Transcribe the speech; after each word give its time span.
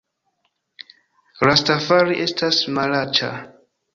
Rastafari 1.49 2.17
estas 2.25 2.65
malaĉa 2.79 3.33